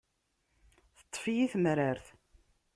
[0.99, 2.05] Teṭṭef-iyi temrart.